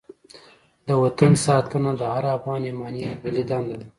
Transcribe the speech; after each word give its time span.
د 0.87 0.89
وطن 1.03 1.31
ساتنه 1.45 1.91
د 1.99 2.01
هر 2.13 2.25
افغان 2.37 2.61
ایماني 2.65 3.01
او 3.09 3.15
ملي 3.23 3.43
دنده 3.49 3.75
ده. 3.81 3.87